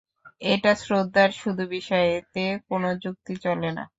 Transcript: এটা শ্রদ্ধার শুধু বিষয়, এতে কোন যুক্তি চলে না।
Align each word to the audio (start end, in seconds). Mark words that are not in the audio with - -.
এটা 0.45 0.71
শ্রদ্ধার 0.77 1.29
শুধু 1.41 1.63
বিষয়, 1.71 2.05
এতে 2.17 2.39
কোন 2.67 2.83
যুক্তি 3.03 3.33
চলে 3.45 3.69
না। 3.77 3.83